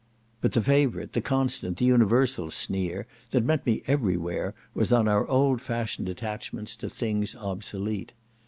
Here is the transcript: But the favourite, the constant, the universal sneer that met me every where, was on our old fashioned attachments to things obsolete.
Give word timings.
But 0.41 0.53
the 0.53 0.63
favourite, 0.63 1.13
the 1.13 1.21
constant, 1.21 1.77
the 1.77 1.85
universal 1.85 2.49
sneer 2.49 3.05
that 3.29 3.43
met 3.45 3.63
me 3.67 3.83
every 3.85 4.17
where, 4.17 4.55
was 4.73 4.91
on 4.91 5.07
our 5.07 5.27
old 5.27 5.61
fashioned 5.61 6.09
attachments 6.09 6.75
to 6.77 6.89
things 6.89 7.35
obsolete. 7.35 8.13